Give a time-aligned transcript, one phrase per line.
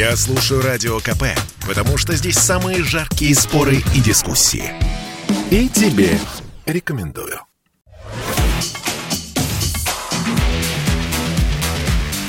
[0.00, 1.24] Я слушаю Радио КП,
[1.68, 4.72] потому что здесь самые жаркие споры и дискуссии.
[5.50, 6.18] И тебе
[6.64, 7.38] рекомендую.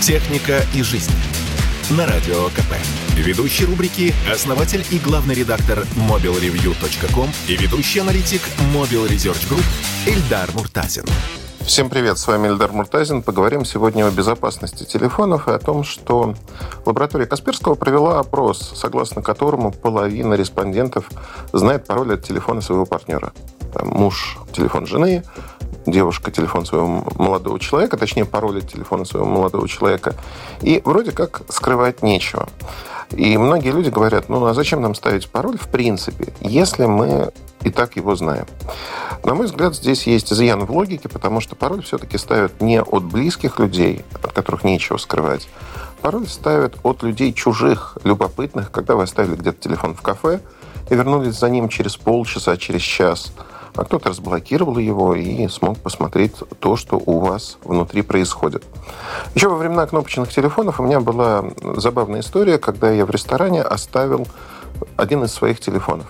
[0.01, 1.13] «Техника и жизнь»
[1.91, 2.75] на Радио КП.
[3.15, 8.41] Ведущий рубрики– основатель и главный редактор mobilreview.com и ведущий аналитик
[8.73, 9.63] Mobile Research Group
[10.05, 11.05] Эльдар Муртазин.
[11.71, 13.21] Всем привет, с вами Эльдар Муртазин.
[13.21, 16.35] Поговорим сегодня о безопасности телефонов и о том, что
[16.85, 21.09] лаборатория Касперского провела опрос, согласно которому половина респондентов
[21.53, 23.31] знает пароль от телефона своего партнера.
[23.73, 25.23] Там, муж– телефон жены,
[25.85, 30.15] девушка телефон своего молодого человека, точнее, пароль от телефона своего молодого человека.
[30.59, 32.49] И вроде как скрывать нечего.
[33.11, 37.31] И многие люди говорят, ну а зачем нам ставить пароль в принципе, если мы
[37.63, 38.45] и так его знаем.
[39.23, 43.03] На мой взгляд, здесь есть изъян в логике, потому что пароль все-таки ставят не от
[43.03, 45.47] близких людей, от которых нечего скрывать.
[46.01, 50.41] Пароль ставят от людей чужих, любопытных, когда вы оставили где-то телефон в кафе
[50.89, 53.31] и вернулись за ним через полчаса, через час–
[53.75, 58.63] а кто-то разблокировал его и смог посмотреть то, что у вас внутри происходит.
[59.35, 64.27] Еще во времена кнопочных телефонов у меня была забавная история, когда я в ресторане оставил
[64.97, 66.07] один из своих телефонов.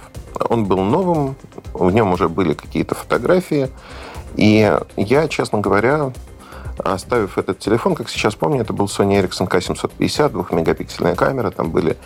[0.50, 1.36] Он был новым,
[1.74, 3.70] в нем уже были какие-то фотографии,
[4.36, 6.12] и я, честно говоря,
[6.78, 11.98] оставив этот телефон, как сейчас помню, это был Sony Ericsson K750, двухмегапиксельная камера, там были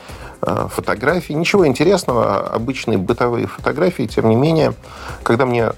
[0.41, 1.33] э, фотографии.
[1.33, 4.03] Ничего интересного, обычные бытовые фотографии.
[4.03, 4.73] Тем не менее,
[5.23, 5.71] когда мне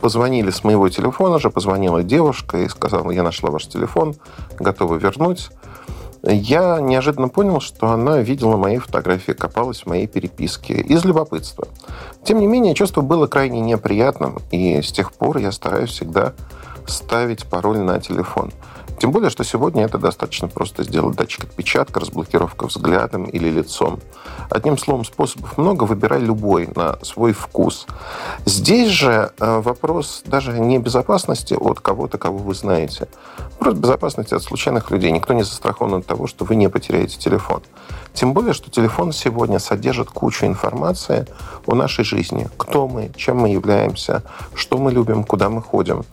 [0.00, 4.14] позвонили с моего телефона же, позвонила девушка и сказала, я нашла ваш телефон,
[4.58, 5.50] готова вернуть.
[6.26, 11.68] Я неожиданно понял, что она видела мои фотографии, копалась в моей переписке из любопытства.
[12.24, 16.32] Тем не менее, чувство было крайне неприятным, и с тех пор я стараюсь всегда
[16.86, 18.52] ставить пароль на телефон.
[19.04, 24.00] Тем более, что сегодня это достаточно просто сделать датчик отпечатка, разблокировка взглядом или лицом.
[24.48, 27.86] Одним словом, способов много, выбирай любой на свой вкус.
[28.46, 33.08] Здесь же э, вопрос даже не безопасности от кого-то, кого вы знаете.
[33.58, 35.10] Просто безопасности от случайных людей.
[35.10, 37.62] Никто не застрахован от того, что вы не потеряете телефон.
[38.14, 41.26] Тем более, что телефон сегодня содержит кучу информации
[41.66, 42.48] о нашей жизни.
[42.56, 44.22] Кто мы, чем мы являемся,
[44.54, 46.04] что мы любим, куда мы ходим.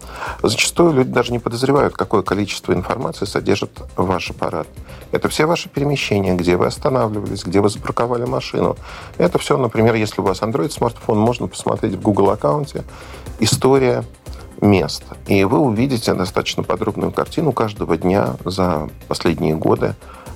[0.41, 4.67] Зачастую люди даже не подозревают, какое количество информации содержит ваш аппарат.
[5.11, 8.77] Это все ваши перемещения, где вы останавливались, где вы запарковали машину.
[9.19, 12.83] Это все, например, если у вас Android-смартфон, можно посмотреть в Google аккаунте
[13.39, 14.03] история
[14.59, 15.03] мест.
[15.27, 19.95] И вы увидите достаточно подробную картину каждого дня за последние годы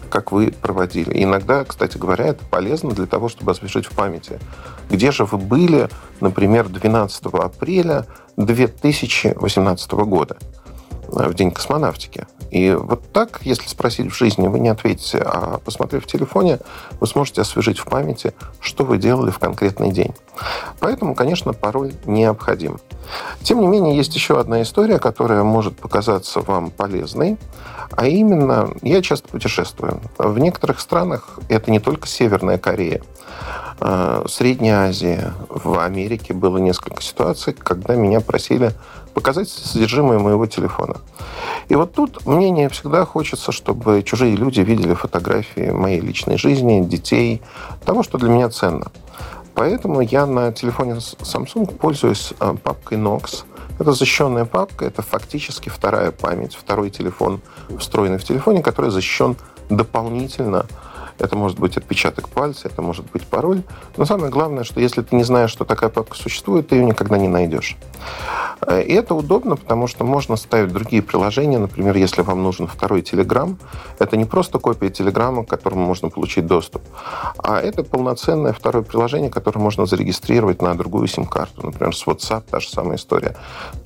[0.10, 1.12] как вы проводили.
[1.12, 4.40] И иногда, кстати говоря, это полезно для того, чтобы освежить в памяти.
[4.90, 5.90] Где же вы были,
[6.22, 8.06] например, 12 апреля
[8.38, 10.38] 2018 года,
[11.08, 12.28] э, в День космонавтики?
[12.52, 16.60] И вот так, если спросить в жизни, вы не ответите, а посмотрев в телефоне,
[17.00, 20.14] вы сможете освежить в памяти, что вы делали в конкретный день.
[20.80, 22.80] Поэтому, конечно, пароль необходим.
[23.44, 27.38] Тем не менее, есть еще одна история, которая может показаться вам полезной.
[27.92, 30.02] А именно, я часто путешествую.
[30.18, 33.02] В некоторых странах это не только Северная Корея.
[33.80, 38.72] А, Средняя Азия, в Америке было несколько ситуаций, когда меня просили
[39.14, 40.98] показать содержимое моего телефона.
[41.70, 46.84] И вот тут мне не всегда хочется, чтобы чужие люди видели фотографии моей личной жизни,
[46.84, 47.42] детей,
[47.86, 48.92] того, что для меня ценно.
[49.56, 53.46] Поэтому я на телефоне Samsung пользуюсь а, папкой Knox.
[53.80, 57.42] Это защищенная папка, это фактически вторая память, второй телефон,
[57.80, 59.38] встроенный в телефоне, который защищен
[59.70, 60.66] дополнительно
[61.20, 63.62] это может быть отпечаток пальца, это может быть пароль.
[63.98, 67.18] Но самое главное, что если ты не знаешь, что такая папка существует, ты ее никогда
[67.18, 67.78] не найдешь.
[68.62, 71.58] Э, и это удобно, потому что можно ставить другие приложения.
[71.58, 73.56] Например, если вам нужен второй Telegram,
[74.00, 76.82] это не просто копия Телеграма, к которому можно получить доступ,
[77.38, 81.66] а это полноценное второе приложение, которое можно зарегистрировать на другую сим-карту.
[81.66, 83.36] Например, с WhatsApp та же самая история.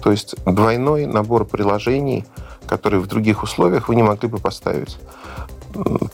[0.01, 2.25] То есть двойной набор приложений,
[2.67, 4.97] которые в других условиях вы не могли бы поставить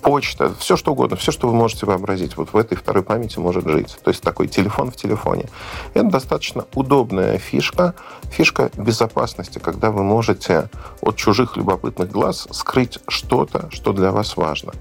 [0.02, 3.68] почта, все что угодно, все, что вы можете вообразить, вот в этой второй памяти может
[3.68, 3.98] жить.
[4.04, 5.46] То есть такой телефон в телефоне.
[5.94, 7.96] Это достаточно удобная фишка,
[8.30, 10.70] фишка безопасности, когда вы можете
[11.02, 14.74] от чужих любопытных глаз скрыть что-то, что для вас важно.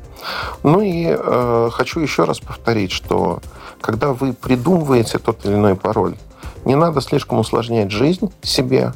[0.63, 3.41] Ну и э, хочу еще раз повторить, что
[3.81, 6.17] когда вы придумываете тот или иной пароль,
[6.65, 8.93] не надо слишком усложнять жизнь себе,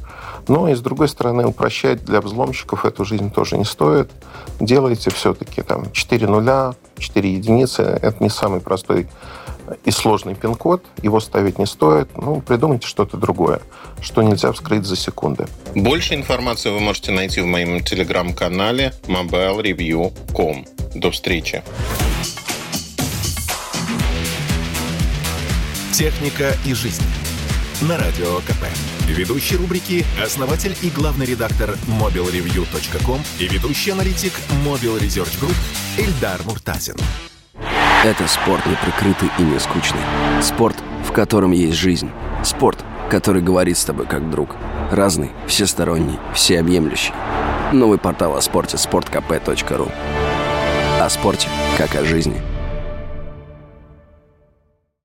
[0.46, 4.10] но и, с другой стороны, упрощать для взломщиков эту жизнь тоже не стоит.
[4.60, 7.82] Делайте все-таки там 4 нуля, 4 единицы.
[7.82, 9.08] Это не самый простой
[9.84, 12.16] и сложный пин-код, его ставить не стоит.
[12.16, 13.60] Ну, придумайте что-то другое,
[14.00, 15.46] что нельзя вскрыть за секунды.
[15.74, 20.64] Больше информации вы можете найти в моем телеграм-канале mobilereview.com.
[20.94, 21.62] До встречи!
[25.92, 27.02] Техника и жизнь.
[27.82, 28.66] На Радио КП.
[29.06, 34.32] Ведущий рубрики– основатель и главный редактор mobilreview.com и ведущий аналитик
[34.64, 35.54] Mobile Research Group
[35.96, 36.96] Эльдар Муртазин.
[38.04, 40.00] Это спорт неприкрытый и не скучный.
[40.42, 42.10] Спорт, в котором есть жизнь.
[42.42, 44.56] Спорт, который говорит с тобой как друг.
[44.90, 47.12] Разный, всесторонний, всеобъемлющий.
[47.72, 49.92] Новый портал о спорте– sportkp.ru
[51.00, 52.42] О спорте, как о жизни–